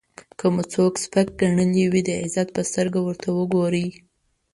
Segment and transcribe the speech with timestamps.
[0.37, 3.87] که مو څوک سپک ګڼلی وي د عزت په سترګه ورته وګورئ.